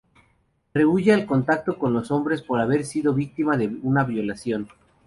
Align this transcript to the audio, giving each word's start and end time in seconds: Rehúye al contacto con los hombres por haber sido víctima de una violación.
Rehúye 0.73 1.13
al 1.13 1.27
contacto 1.27 1.77
con 1.77 1.93
los 1.93 2.09
hombres 2.09 2.41
por 2.41 2.59
haber 2.59 2.85
sido 2.85 3.13
víctima 3.13 3.55
de 3.55 3.67
una 3.83 4.03
violación. 4.03 4.67